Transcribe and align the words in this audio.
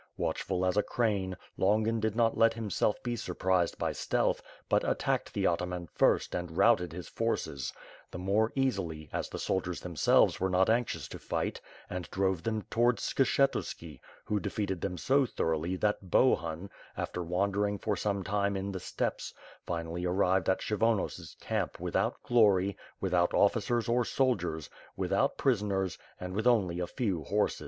Watchful 0.17 0.65
as 0.65 0.77
a 0.77 0.81
crane, 0.81 1.37
Longin 1.57 1.99
did 1.99 2.15
not 2.15 2.35
let 2.35 2.55
himself 2.55 2.95
be 3.03 3.15
surprised 3.15 3.77
by 3.77 3.91
stealth, 3.91 4.41
but 4.67 4.83
at 4.83 4.97
tacked 4.97 5.31
the 5.31 5.45
ataman 5.45 5.89
first 5.93 6.33
and 6.33 6.57
routed 6.57 6.91
his 6.91 7.07
forces; 7.07 7.71
the 8.09 8.17
more 8.17 8.51
easily, 8.55 9.11
as 9.13 9.29
the 9.29 9.37
soldiers 9.37 9.79
themselves 9.81 10.39
were 10.39 10.49
not 10.49 10.71
anxious 10.71 11.07
to 11.09 11.19
fight, 11.19 11.61
and 11.87 12.09
drove 12.09 12.41
them 12.41 12.63
towards 12.71 13.03
Skshetuski; 13.13 13.99
who 14.25 14.39
defeated 14.39 14.81
them 14.81 14.97
so 14.97 15.23
thoroughly 15.27 15.75
that 15.75 16.09
Bohun, 16.09 16.71
after 16.97 17.21
wandering 17.21 17.77
for 17.77 17.95
some 17.95 18.23
time 18.23 18.57
in 18.57 18.71
the 18.71 18.79
steppes, 18.79 19.35
finally 19.67 20.03
arrived 20.03 20.49
at 20.49 20.61
Kshyvonos 20.61 21.39
camp 21.41 21.79
without 21.79 22.23
glory, 22.23 22.75
without 22.99 23.35
officers 23.35 23.87
or 23.87 24.03
soldiers, 24.03 24.67
without 24.97 25.37
prisoners 25.37 25.99
and 26.19 26.33
witli 26.33 26.47
only 26.47 26.79
a 26.79 26.87
few 26.87 27.21
horses. 27.25 27.59